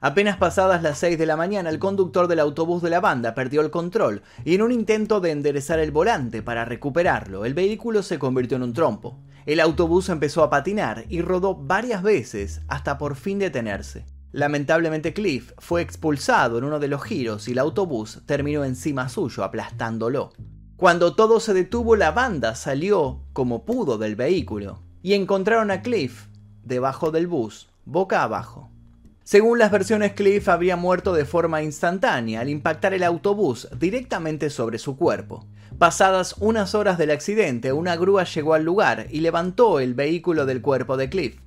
Apenas 0.00 0.36
pasadas 0.36 0.82
las 0.82 0.98
6 0.98 1.18
de 1.18 1.26
la 1.26 1.36
mañana, 1.36 1.70
el 1.70 1.80
conductor 1.80 2.28
del 2.28 2.38
autobús 2.38 2.82
de 2.82 2.90
la 2.90 3.00
banda 3.00 3.34
perdió 3.34 3.62
el 3.62 3.70
control 3.70 4.22
y 4.44 4.54
en 4.54 4.62
un 4.62 4.70
intento 4.70 5.18
de 5.20 5.32
enderezar 5.32 5.80
el 5.80 5.90
volante 5.90 6.42
para 6.42 6.64
recuperarlo, 6.64 7.44
el 7.44 7.54
vehículo 7.54 8.02
se 8.02 8.18
convirtió 8.20 8.58
en 8.58 8.62
un 8.62 8.74
trompo. 8.74 9.18
El 9.44 9.60
autobús 9.60 10.08
empezó 10.08 10.44
a 10.44 10.50
patinar 10.50 11.04
y 11.08 11.20
rodó 11.20 11.56
varias 11.56 12.02
veces 12.02 12.60
hasta 12.68 12.96
por 12.96 13.16
fin 13.16 13.40
detenerse. 13.40 14.04
Lamentablemente 14.34 15.14
Cliff 15.14 15.52
fue 15.58 15.80
expulsado 15.80 16.58
en 16.58 16.64
uno 16.64 16.80
de 16.80 16.88
los 16.88 17.04
giros 17.04 17.46
y 17.46 17.52
el 17.52 17.60
autobús 17.60 18.22
terminó 18.26 18.64
encima 18.64 19.08
suyo 19.08 19.44
aplastándolo. 19.44 20.32
Cuando 20.76 21.14
todo 21.14 21.38
se 21.38 21.54
detuvo, 21.54 21.94
la 21.94 22.10
banda 22.10 22.56
salió 22.56 23.20
como 23.32 23.64
pudo 23.64 23.96
del 23.96 24.16
vehículo 24.16 24.82
y 25.04 25.14
encontraron 25.14 25.70
a 25.70 25.82
Cliff 25.82 26.26
debajo 26.64 27.12
del 27.12 27.28
bus, 27.28 27.68
boca 27.84 28.24
abajo. 28.24 28.72
Según 29.22 29.60
las 29.60 29.70
versiones, 29.70 30.14
Cliff 30.14 30.48
habría 30.48 30.74
muerto 30.74 31.12
de 31.12 31.26
forma 31.26 31.62
instantánea 31.62 32.40
al 32.40 32.48
impactar 32.48 32.92
el 32.92 33.04
autobús 33.04 33.68
directamente 33.78 34.50
sobre 34.50 34.78
su 34.78 34.96
cuerpo. 34.96 35.46
Pasadas 35.78 36.34
unas 36.40 36.74
horas 36.74 36.98
del 36.98 37.12
accidente, 37.12 37.72
una 37.72 37.94
grúa 37.94 38.24
llegó 38.24 38.54
al 38.54 38.64
lugar 38.64 39.06
y 39.10 39.20
levantó 39.20 39.78
el 39.78 39.94
vehículo 39.94 40.44
del 40.44 40.60
cuerpo 40.60 40.96
de 40.96 41.08
Cliff. 41.08 41.43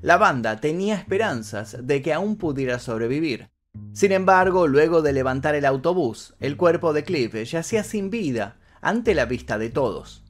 La 0.00 0.16
banda 0.16 0.60
tenía 0.60 0.94
esperanzas 0.94 1.76
de 1.82 2.02
que 2.02 2.12
aún 2.12 2.36
pudiera 2.36 2.78
sobrevivir. 2.78 3.50
Sin 3.92 4.12
embargo, 4.12 4.68
luego 4.68 5.02
de 5.02 5.12
levantar 5.12 5.56
el 5.56 5.64
autobús, 5.64 6.34
el 6.38 6.56
cuerpo 6.56 6.92
de 6.92 7.02
Cliff 7.02 7.34
yacía 7.34 7.82
sin 7.82 8.08
vida 8.08 8.58
ante 8.80 9.12
la 9.14 9.24
vista 9.24 9.58
de 9.58 9.70
todos. 9.70 10.24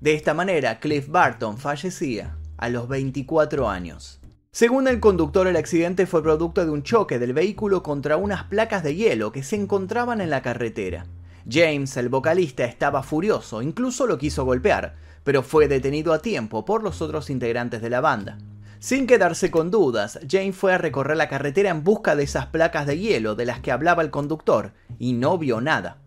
De 0.00 0.12
esta 0.12 0.34
manera, 0.34 0.80
Cliff 0.80 1.08
Barton 1.08 1.56
fallecía 1.56 2.36
a 2.58 2.68
los 2.68 2.88
24 2.88 3.70
años. 3.70 4.20
Según 4.52 4.86
el 4.86 5.00
conductor, 5.00 5.46
el 5.46 5.56
accidente 5.56 6.06
fue 6.06 6.22
producto 6.22 6.64
de 6.66 6.70
un 6.70 6.82
choque 6.82 7.18
del 7.18 7.32
vehículo 7.32 7.82
contra 7.82 8.18
unas 8.18 8.44
placas 8.44 8.82
de 8.82 8.96
hielo 8.96 9.32
que 9.32 9.42
se 9.42 9.56
encontraban 9.56 10.20
en 10.20 10.28
la 10.28 10.42
carretera. 10.42 11.06
James, 11.48 11.96
el 11.96 12.10
vocalista, 12.10 12.66
estaba 12.66 13.02
furioso, 13.02 13.62
incluso 13.62 14.06
lo 14.06 14.18
quiso 14.18 14.44
golpear, 14.44 14.96
pero 15.24 15.42
fue 15.42 15.68
detenido 15.68 16.12
a 16.12 16.20
tiempo 16.20 16.66
por 16.66 16.82
los 16.82 17.00
otros 17.00 17.30
integrantes 17.30 17.80
de 17.80 17.90
la 17.90 18.02
banda. 18.02 18.36
Sin 18.78 19.06
quedarse 19.06 19.50
con 19.50 19.70
dudas, 19.70 20.20
James 20.28 20.54
fue 20.54 20.74
a 20.74 20.78
recorrer 20.78 21.16
la 21.16 21.28
carretera 21.28 21.70
en 21.70 21.82
busca 21.82 22.14
de 22.14 22.24
esas 22.24 22.46
placas 22.46 22.86
de 22.86 22.98
hielo 22.98 23.34
de 23.34 23.46
las 23.46 23.60
que 23.60 23.72
hablaba 23.72 24.02
el 24.02 24.10
conductor 24.10 24.74
y 24.98 25.14
no 25.14 25.38
vio 25.38 25.60
nada. 25.60 26.02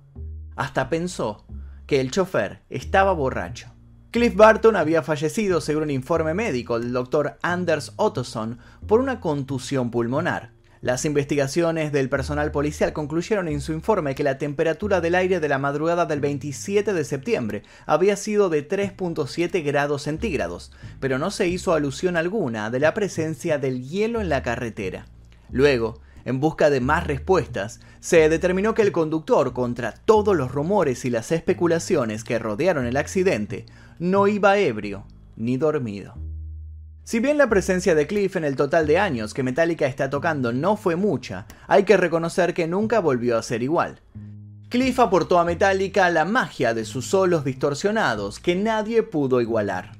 Hasta 0.55 0.89
pensó 0.89 1.45
que 1.87 1.99
el 1.99 2.11
chofer 2.11 2.63
estaba 2.69 3.13
borracho. 3.13 3.73
Cliff 4.11 4.35
Barton 4.35 4.75
había 4.75 5.03
fallecido, 5.03 5.61
según 5.61 5.83
un 5.83 5.91
informe 5.91 6.33
médico 6.33 6.79
del 6.79 6.93
doctor 6.93 7.37
Anders 7.41 7.93
Ottoson, 7.95 8.59
por 8.87 8.99
una 8.99 9.19
contusión 9.19 9.91
pulmonar. 9.91 10.51
Las 10.81 11.03
investigaciones 11.03 11.91
del 11.91 12.07
personal 12.07 12.51
policial 12.51 12.93
concluyeron 12.93 13.49
en 13.49 13.59
su 13.59 13.73
informe 13.73 14.15
que 14.15 14.23
la 14.23 14.37
temperatura 14.37 15.01
del 15.01 15.15
aire 15.15 15.41
de 15.41 15.49
la 15.49 15.57
madrugada 15.57 16.05
del 16.05 16.21
27 16.21 16.93
de 16.93 17.03
septiembre 17.03 17.63
había 17.85 18.15
sido 18.15 18.49
de 18.49 18.65
3.7 18.65 19.61
grados 19.61 20.03
centígrados, 20.03 20.71
pero 21.01 21.19
no 21.19 21.31
se 21.31 21.49
hizo 21.49 21.73
alusión 21.73 22.15
alguna 22.15 22.69
de 22.69 22.79
la 22.79 22.93
presencia 22.93 23.57
del 23.57 23.89
hielo 23.89 24.21
en 24.21 24.29
la 24.29 24.41
carretera. 24.41 25.05
Luego, 25.51 25.99
en 26.23 26.39
busca 26.39 26.69
de 26.69 26.79
más 26.79 27.05
respuestas, 27.05 27.81
se 27.99 28.29
determinó 28.29 28.73
que 28.73 28.83
el 28.83 28.93
conductor, 28.93 29.51
contra 29.51 29.91
todos 29.91 30.37
los 30.37 30.49
rumores 30.49 31.03
y 31.03 31.09
las 31.09 31.33
especulaciones 31.33 32.23
que 32.23 32.39
rodearon 32.39 32.85
el 32.85 32.95
accidente, 32.95 33.65
no 33.99 34.27
iba 34.27 34.57
ebrio 34.57 35.05
ni 35.35 35.57
dormido. 35.57 36.28
Si 37.09 37.19
bien 37.19 37.39
la 37.39 37.49
presencia 37.49 37.95
de 37.95 38.05
Cliff 38.05 38.35
en 38.35 38.43
el 38.43 38.55
total 38.55 38.85
de 38.85 38.99
años 38.99 39.33
que 39.33 39.41
Metallica 39.41 39.87
está 39.87 40.11
tocando 40.11 40.53
no 40.53 40.77
fue 40.77 40.95
mucha, 40.95 41.47
hay 41.65 41.81
que 41.81 41.97
reconocer 41.97 42.53
que 42.53 42.67
nunca 42.67 42.99
volvió 42.99 43.35
a 43.35 43.41
ser 43.41 43.63
igual. 43.63 43.99
Cliff 44.69 44.99
aportó 44.99 45.39
a 45.39 45.43
Metallica 45.43 46.07
la 46.11 46.23
magia 46.23 46.75
de 46.75 46.85
sus 46.85 47.07
solos 47.07 47.43
distorsionados 47.43 48.39
que 48.39 48.55
nadie 48.55 49.01
pudo 49.01 49.41
igualar. 49.41 49.93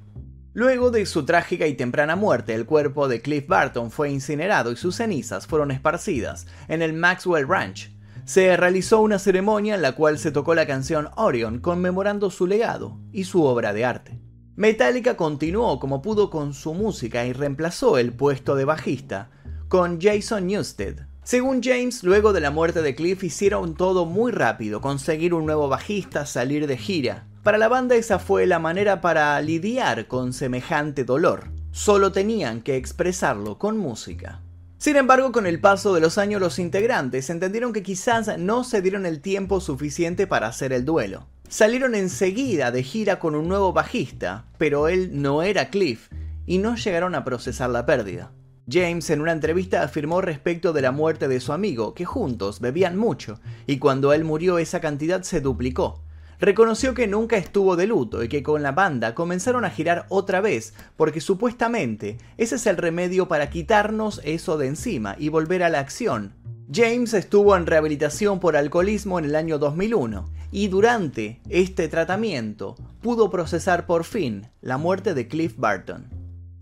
Luego 0.54 0.92
de 0.92 1.08
su 1.08 1.26
trágica 1.26 1.66
y 1.66 1.74
temprana 1.74 2.16
muerte, 2.16 2.54
el 2.54 2.68
cuerpo 2.68 3.08
de 3.08 3.24
Cliff 3.24 3.48
Barton 3.48 3.90
fue 3.90 4.12
incinerado 4.12 4.72
y 4.72 4.76
sus 4.76 4.98
cenizas 4.98 5.48
fueron 5.48 5.72
esparcidas 5.72 6.46
en 6.68 6.84
el 6.84 6.94
Maxwell 6.94 7.48
Ranch. 7.48 7.92
Se 8.26 8.56
realizó 8.56 9.02
una 9.02 9.18
ceremonia 9.18 9.74
en 9.74 9.82
la 9.82 9.94
cual 9.94 10.20
se 10.20 10.30
tocó 10.30 10.54
la 10.54 10.68
canción 10.68 11.10
Orion 11.16 11.58
conmemorando 11.58 12.30
su 12.30 12.46
legado 12.46 13.00
y 13.12 13.24
su 13.24 13.46
obra 13.46 13.74
de 13.74 13.84
arte. 13.84 14.29
Metallica 14.60 15.16
continuó 15.16 15.80
como 15.80 16.02
pudo 16.02 16.30
con 16.30 16.54
su 16.54 16.74
música 16.74 17.26
y 17.26 17.32
reemplazó 17.32 17.98
el 17.98 18.12
puesto 18.12 18.58
de 18.58 18.66
bajista 18.66 19.30
con 19.70 20.02
Jason 20.02 20.48
Newsted. 20.48 21.00
Según 21.24 21.64
James, 21.64 22.04
luego 22.04 22.34
de 22.34 22.42
la 22.42 22.52
muerte 22.52 22.82
de 22.82 22.94
Cliff 22.94 23.24
hicieron 23.24 23.74
todo 23.74 24.06
muy 24.06 24.34
rápido, 24.34 24.82
conseguir 24.82 25.34
un 25.34 25.46
nuevo 25.46 25.70
bajista, 25.70 26.26
salir 26.26 26.68
de 26.68 26.76
gira. 26.76 27.26
Para 27.42 27.58
la 27.58 27.70
banda 27.70 27.96
esa 27.96 28.20
fue 28.20 28.46
la 28.48 28.60
manera 28.60 29.00
para 29.00 29.42
lidiar 29.42 30.08
con 30.08 30.34
semejante 30.34 31.06
dolor. 31.06 31.52
Solo 31.72 32.12
tenían 32.12 32.60
que 32.60 32.76
expresarlo 32.76 33.58
con 33.58 33.78
música. 33.78 34.42
Sin 34.78 34.98
embargo, 34.98 35.32
con 35.32 35.48
el 35.48 35.62
paso 35.62 35.94
de 35.94 36.02
los 36.02 36.18
años 36.18 36.42
los 36.42 36.60
integrantes 36.60 37.30
entendieron 37.30 37.72
que 37.72 37.82
quizás 37.82 38.38
no 38.38 38.66
se 38.66 38.82
dieron 38.82 39.06
el 39.06 39.22
tiempo 39.22 39.62
suficiente 39.62 40.28
para 40.28 40.48
hacer 40.48 40.74
el 40.74 40.84
duelo. 40.84 41.28
Salieron 41.50 41.96
enseguida 41.96 42.70
de 42.70 42.84
gira 42.84 43.18
con 43.18 43.34
un 43.34 43.48
nuevo 43.48 43.74
bajista, 43.74 44.46
pero 44.60 44.88
él 44.88 45.20
no 45.20 45.42
era 45.42 45.72
Cliff, 45.72 46.08
y 46.46 46.60
no 46.60 46.76
llegaron 46.76 47.16
a 47.16 47.24
procesar 47.24 47.72
la 47.72 47.88
pérdida. 47.88 48.32
James 48.72 49.10
en 49.10 49.20
una 49.20 49.32
entrevista 49.32 49.82
afirmó 49.82 50.22
respecto 50.22 50.74
de 50.74 50.84
la 50.84 50.92
muerte 50.92 51.28
de 51.28 51.40
su 51.40 51.52
amigo 51.52 51.96
que 51.96 52.06
juntos 52.06 52.60
bebían 52.60 52.98
mucho, 52.98 53.40
y 53.66 53.80
cuando 53.80 54.14
él 54.14 54.26
murió 54.26 54.60
esa 54.60 54.80
cantidad 54.80 55.24
se 55.24 55.42
duplicó 55.42 56.04
reconoció 56.40 56.94
que 56.94 57.08
nunca 57.08 57.38
estuvo 57.38 57.76
de 57.76 57.88
luto 57.88 58.24
y 58.24 58.30
que 58.30 58.44
con 58.44 58.64
la 58.64 58.72
banda 58.72 59.14
comenzaron 59.14 59.66
a 59.66 59.70
girar 59.70 60.06
otra 60.10 60.42
vez, 60.42 60.74
porque 60.96 61.22
supuestamente 61.22 62.18
ese 62.38 62.56
es 62.56 62.66
el 62.66 62.78
remedio 62.78 63.28
para 63.28 63.50
quitarnos 63.50 64.22
eso 64.24 64.58
de 64.58 64.68
encima 64.68 65.16
y 65.20 65.30
volver 65.30 65.64
a 65.64 65.70
la 65.70 65.80
acción. 65.80 66.34
James 66.72 67.16
estuvo 67.16 67.58
en 67.58 67.66
rehabilitación 67.66 68.40
por 68.40 68.56
alcoholismo 68.56 69.18
en 69.18 69.26
el 69.26 69.36
año 69.36 69.58
2001 69.58 70.30
y 70.52 70.68
durante 70.68 71.42
este 71.50 71.88
tratamiento 71.88 72.76
pudo 73.02 73.32
procesar 73.32 73.88
por 73.88 74.04
fin 74.04 74.46
la 74.62 74.78
muerte 74.78 75.16
de 75.16 75.28
Cliff 75.28 75.56
Barton. 75.58 76.08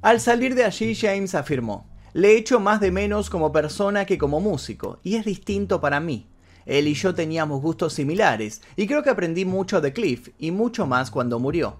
Al 0.01 0.21
salir 0.21 0.55
de 0.55 0.63
allí, 0.63 0.95
James 0.95 1.35
afirmó, 1.35 1.89
le 2.13 2.37
echo 2.37 2.61
más 2.61 2.79
de 2.79 2.89
menos 2.89 3.29
como 3.29 3.51
persona 3.51 4.05
que 4.05 4.17
como 4.17 4.39
músico, 4.39 4.99
y 5.03 5.15
es 5.17 5.25
distinto 5.25 5.81
para 5.81 5.99
mí. 5.99 6.29
Él 6.65 6.87
y 6.87 6.93
yo 6.93 7.13
teníamos 7.13 7.61
gustos 7.61 7.91
similares, 7.91 8.61
y 8.77 8.87
creo 8.87 9.03
que 9.03 9.09
aprendí 9.09 9.43
mucho 9.43 9.81
de 9.81 9.91
Cliff, 9.91 10.29
y 10.39 10.51
mucho 10.51 10.87
más 10.87 11.11
cuando 11.11 11.37
murió. 11.37 11.75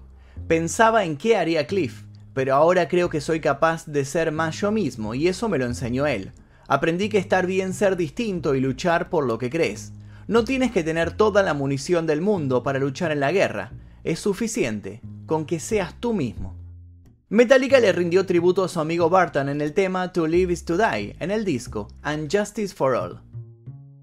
Pensaba 0.46 1.04
en 1.04 1.16
qué 1.16 1.38
haría 1.38 1.66
Cliff, 1.66 2.02
pero 2.34 2.54
ahora 2.54 2.88
creo 2.88 3.08
que 3.08 3.22
soy 3.22 3.40
capaz 3.40 3.86
de 3.86 4.04
ser 4.04 4.32
más 4.32 4.60
yo 4.60 4.70
mismo, 4.70 5.14
y 5.14 5.28
eso 5.28 5.48
me 5.48 5.56
lo 5.56 5.64
enseñó 5.64 6.06
él. 6.06 6.32
Aprendí 6.68 7.08
que 7.08 7.18
estar 7.18 7.46
bien 7.46 7.72
ser 7.72 7.96
distinto 7.96 8.54
y 8.54 8.60
luchar 8.60 9.08
por 9.08 9.26
lo 9.26 9.38
que 9.38 9.48
crees. 9.48 9.92
No 10.26 10.44
tienes 10.44 10.70
que 10.70 10.84
tener 10.84 11.12
toda 11.12 11.42
la 11.42 11.54
munición 11.54 12.06
del 12.06 12.20
mundo 12.20 12.62
para 12.62 12.78
luchar 12.78 13.10
en 13.10 13.20
la 13.20 13.32
guerra, 13.32 13.72
es 14.04 14.20
suficiente 14.20 15.00
con 15.26 15.46
que 15.46 15.60
seas 15.60 15.94
tú 15.98 16.12
mismo. 16.12 16.54
Metallica 17.30 17.80
le 17.80 17.92
rindió 17.92 18.26
tributo 18.26 18.64
a 18.64 18.68
su 18.68 18.80
amigo 18.80 19.08
Barton 19.10 19.48
en 19.48 19.60
el 19.60 19.72
tema 19.72 20.12
To 20.12 20.26
Live 20.26 20.52
is 20.52 20.64
to 20.64 20.76
Die 20.76 21.16
en 21.18 21.30
el 21.30 21.44
disco 21.44 21.88
And 22.02 22.30
Justice 22.30 22.74
for 22.74 22.94
All. 22.94 23.20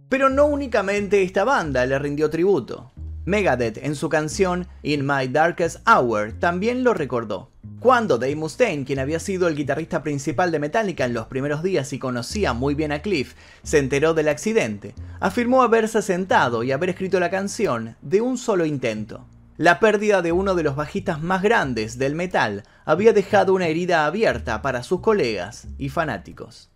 Pero 0.09 0.29
no 0.29 0.45
únicamente 0.45 1.21
esta 1.21 1.43
banda 1.43 1.85
le 1.85 1.97
rindió 1.99 2.29
tributo. 2.29 2.91
Megadeth 3.25 3.77
en 3.77 3.95
su 3.95 4.09
canción 4.09 4.67
In 4.83 5.05
My 5.05 5.27
Darkest 5.27 5.87
Hour 5.87 6.33
también 6.33 6.83
lo 6.83 6.93
recordó. 6.93 7.51
Cuando 7.85 8.17
Dave 8.17 8.35
Mustaine, 8.35 8.83
quien 8.83 8.97
había 8.97 9.19
sido 9.19 9.47
el 9.47 9.55
guitarrista 9.55 10.01
principal 10.01 10.51
de 10.51 10.57
Metallica 10.57 11.05
en 11.05 11.13
los 11.13 11.27
primeros 11.27 11.61
días 11.61 11.93
y 11.93 11.99
conocía 11.99 12.51
muy 12.51 12.73
bien 12.73 12.91
a 12.91 13.03
Cliff, 13.03 13.35
se 13.61 13.77
enteró 13.77 14.15
del 14.15 14.27
accidente, 14.27 14.95
afirmó 15.19 15.61
haberse 15.61 16.01
sentado 16.01 16.63
y 16.63 16.71
haber 16.71 16.89
escrito 16.89 17.19
la 17.19 17.29
canción 17.29 17.95
de 18.01 18.21
un 18.21 18.39
solo 18.39 18.65
intento. 18.65 19.27
La 19.57 19.79
pérdida 19.79 20.23
de 20.23 20.31
uno 20.31 20.55
de 20.55 20.63
los 20.63 20.75
bajistas 20.75 21.21
más 21.21 21.43
grandes 21.43 21.99
del 21.99 22.15
metal 22.15 22.63
había 22.85 23.13
dejado 23.13 23.53
una 23.53 23.67
herida 23.67 24.07
abierta 24.07 24.63
para 24.63 24.81
sus 24.81 25.01
colegas 25.01 25.67
y 25.77 25.89
fanáticos. 25.89 26.71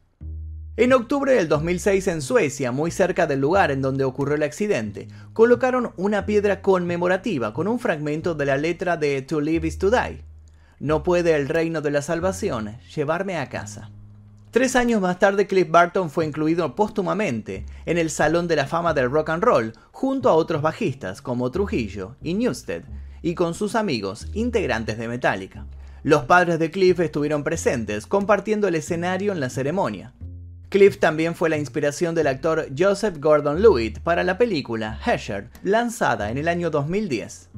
En 0.77 0.93
octubre 0.93 1.33
del 1.33 1.47
2006 1.47 2.07
en 2.07 2.21
Suecia, 2.21 2.71
muy 2.71 2.91
cerca 2.91 3.25
del 3.25 3.39
lugar 3.39 3.71
en 3.71 3.81
donde 3.81 4.03
ocurrió 4.03 4.35
el 4.35 4.43
accidente, 4.43 5.07
colocaron 5.33 5.91
una 5.97 6.27
piedra 6.27 6.61
conmemorativa 6.61 7.51
con 7.51 7.67
un 7.67 7.79
fragmento 7.79 8.35
de 8.35 8.45
la 8.45 8.57
letra 8.57 8.95
de 8.95 9.23
To 9.23 9.41
Live 9.41 9.67
is 9.67 9.79
to 9.79 9.89
Die. 9.89 10.28
No 10.79 11.03
puede 11.03 11.35
el 11.35 11.49
reino 11.49 11.81
de 11.81 11.91
la 11.91 12.01
salvación 12.01 12.77
llevarme 12.95 13.37
a 13.37 13.49
casa. 13.49 13.89
Tres 14.51 14.75
años 14.75 15.01
más 15.01 15.19
tarde, 15.19 15.45
Cliff 15.45 15.69
Barton 15.69 16.09
fue 16.09 16.25
incluido 16.25 16.75
póstumamente 16.75 17.65
en 17.85 17.97
el 17.97 18.09
Salón 18.09 18.47
de 18.47 18.55
la 18.55 18.65
Fama 18.65 18.93
del 18.93 19.11
Rock 19.11 19.29
and 19.29 19.43
Roll, 19.43 19.73
junto 19.91 20.29
a 20.29 20.33
otros 20.33 20.61
bajistas 20.61 21.21
como 21.21 21.51
Trujillo 21.51 22.15
y 22.23 22.33
Newsted, 22.33 22.83
y 23.21 23.35
con 23.35 23.53
sus 23.53 23.75
amigos, 23.75 24.27
integrantes 24.33 24.97
de 24.97 25.07
Metallica. 25.07 25.67
Los 26.01 26.23
padres 26.23 26.57
de 26.57 26.71
Cliff 26.71 26.99
estuvieron 27.01 27.43
presentes, 27.43 28.07
compartiendo 28.07 28.67
el 28.67 28.75
escenario 28.75 29.33
en 29.33 29.41
la 29.41 29.49
ceremonia. 29.49 30.13
Cliff 30.69 30.97
también 30.97 31.35
fue 31.35 31.49
la 31.49 31.57
inspiración 31.57 32.15
del 32.15 32.27
actor 32.27 32.67
Joseph 32.77 33.17
Gordon-Levitt 33.19 33.99
para 33.99 34.23
la 34.23 34.37
película 34.37 34.97
Hesher, 35.05 35.49
lanzada 35.61 36.31
en 36.31 36.37
el 36.37 36.47
año 36.47 36.69
2010. 36.69 37.49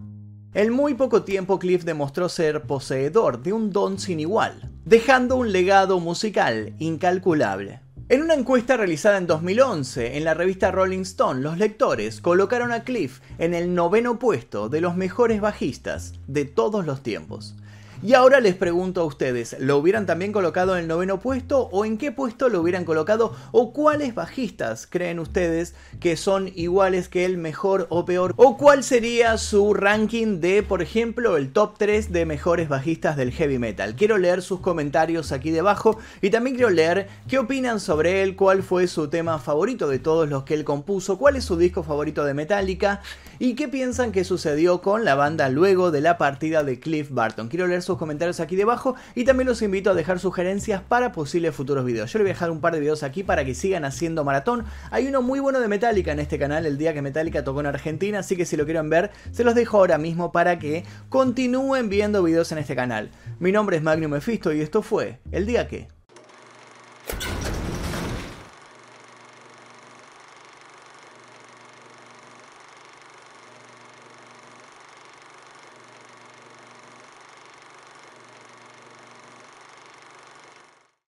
En 0.54 0.74
muy 0.74 0.96
poco 0.96 1.24
tiempo 1.24 1.60
Cliff 1.60 1.86
demostró 1.86 2.28
ser 2.28 2.64
poseedor 2.64 3.42
de 3.42 3.54
un 3.54 3.72
don 3.72 3.98
sin 3.98 4.20
igual, 4.20 4.70
dejando 4.84 5.38
un 5.38 5.54
legado 5.54 6.02
musical 6.02 6.76
incalculable. 6.78 7.80
En 8.10 8.22
una 8.22 8.34
encuesta 8.34 8.76
realizada 8.76 9.18
en 9.18 9.28
2011 9.28 10.18
en 10.18 10.26
la 10.26 10.34
revista 10.34 10.70
Rolling 10.70 11.04
Stone, 11.04 11.40
los 11.40 11.58
lectores 11.58 12.20
colocaron 12.20 12.74
a 12.74 12.84
Cliff 12.84 13.22
en 13.38 13.54
el 13.54 13.74
noveno 13.74 14.20
puesto 14.20 14.68
de 14.68 14.82
los 14.82 14.98
mejores 14.98 15.40
bajistas 15.40 16.16
de 16.28 16.44
todos 16.44 16.86
los 16.86 17.02
tiempos. 17.02 17.56
Y 18.04 18.16
ahora 18.16 18.40
les 18.40 18.56
pregunto 18.56 19.02
a 19.02 19.06
ustedes, 19.06 19.56
¿lo 19.60 19.78
hubieran 19.78 20.08
también 20.08 20.32
colocado 20.32 20.76
en 20.76 20.82
el 20.82 20.88
noveno 20.88 21.20
puesto 21.20 21.70
o 21.72 21.86
en 21.86 22.00
qué 22.00 22.12
puesto 22.12 22.50
lo 22.50 22.60
hubieran 22.60 22.84
colocado 22.84 23.36
o 23.52 23.74
cuáles 23.74 24.16
bajistas 24.16 24.88
creen 24.88 25.20
ustedes 25.20 25.76
que 26.00 26.18
son 26.18 26.52
iguales 26.56 27.10
que 27.10 27.26
el 27.26 27.38
mejor 27.38 27.86
o 27.92 28.04
peor 28.04 28.34
o 28.38 28.58
cuál 28.58 28.84
sería 28.84 29.38
su 29.38 29.76
ranking 29.76 30.40
de, 30.40 30.64
por 30.64 30.82
ejemplo, 30.82 31.38
el 31.38 31.54
top 31.54 31.76
3 31.78 32.12
de 32.12 32.26
mejores 32.26 32.70
bajistas 32.70 33.18
del 33.18 33.32
heavy 33.32 33.60
metal? 33.60 33.96
Quiero 33.96 34.18
leer 34.18 34.42
sus 34.42 34.62
comentarios 34.62 35.32
aquí 35.32 35.52
debajo 35.52 36.00
y 36.24 36.32
también 36.32 36.56
quiero 36.56 36.72
leer 36.72 37.08
qué 37.30 37.38
opinan 37.38 37.80
sobre 37.80 38.24
él, 38.24 38.36
cuál 38.36 38.64
fue 38.64 38.88
su 38.88 39.10
tema 39.10 39.38
favorito 39.38 39.88
de 39.88 40.00
todos 40.00 40.28
los 40.28 40.42
que 40.42 40.56
él 40.56 40.64
compuso, 40.64 41.20
cuál 41.20 41.36
es 41.36 41.44
su 41.44 41.56
disco 41.56 41.84
favorito 41.84 42.26
de 42.26 42.34
Metallica 42.34 43.02
y 43.44 43.56
qué 43.56 43.68
piensan 43.68 44.12
que 44.12 44.24
sucedió 44.24 44.84
con 44.84 45.04
la 45.04 45.16
banda 45.16 45.50
luego 45.50 45.90
de 45.90 46.00
la 46.00 46.20
partida 46.20 46.64
de 46.64 46.80
Cliff 46.80 47.10
Barton. 47.10 47.48
Quiero 47.48 47.66
leer 47.66 47.84
comentarios 47.98 48.40
aquí 48.40 48.56
debajo 48.56 48.94
y 49.16 49.24
también 49.24 49.48
los 49.48 49.64
invito 49.64 49.90
a 49.90 49.96
dejar 49.96 50.20
sugerencias 50.20 50.84
para 50.84 51.12
posibles 51.12 51.56
futuros 51.56 51.84
videos. 51.84 52.14
Yo 52.14 52.20
les 52.20 52.26
voy 52.26 52.30
a 52.30 52.34
dejar 52.36 52.52
un 52.52 52.62
par 52.62 52.76
de 52.76 52.82
videos 52.82 53.02
aquí 53.02 53.24
para 53.24 53.44
que 53.44 53.56
sigan 53.56 53.84
haciendo 53.84 54.24
maratón. 54.24 54.66
Hay 54.92 55.08
uno 55.08 55.24
muy 55.24 55.40
bueno 55.40 55.60
de 55.60 55.68
Metallica 55.68 56.12
en 56.12 56.20
este 56.20 56.38
canal 56.38 56.68
el 56.68 56.78
día 56.78 56.94
que 56.94 57.02
Metallica 57.02 57.44
tocó 57.44 57.62
en 57.62 57.66
Argentina, 57.66 58.20
así 58.20 58.38
que 58.38 58.46
si 58.46 58.58
lo 58.58 58.66
quieren 58.66 58.92
ver, 58.92 59.10
se 59.32 59.44
los 59.44 59.56
dejo 59.56 59.78
ahora 59.78 59.98
mismo 59.98 60.32
para 60.32 60.60
que 60.60 60.86
continúen 61.10 61.90
viendo 61.90 62.22
videos 62.22 62.52
en 62.52 62.60
este 62.60 62.76
canal. 62.76 63.10
Mi 63.40 63.52
nombre 63.52 63.76
es 63.76 63.82
Magnum 63.82 64.12
Mephisto 64.12 64.54
y 64.54 64.62
esto 64.62 64.84
fue 64.84 65.18
El 65.32 65.48
Día 65.48 65.68
Que... 65.68 66.01